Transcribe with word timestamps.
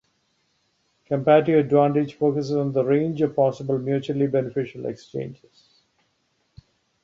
Comparative 1.05 1.59
advantage 1.63 2.15
focuses 2.15 2.55
on 2.55 2.71
the 2.71 2.83
range 2.83 3.21
of 3.21 3.35
possible 3.35 3.77
mutually 3.77 4.25
beneficial 4.25 4.87
exchanges. 4.87 5.83